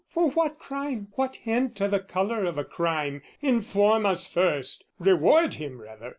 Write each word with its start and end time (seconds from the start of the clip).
For 0.09 0.31
what 0.31 0.57
crime, 0.57 1.09
what 1.11 1.35
hint 1.35 1.79
"O' 1.79 1.87
the 1.87 1.99
colour 1.99 2.43
of 2.45 2.57
a 2.57 2.63
crime, 2.65 3.21
inform 3.39 4.03
us 4.07 4.25
first! 4.25 4.83
"Reward 4.97 5.53
him 5.53 5.79
rather! 5.79 6.09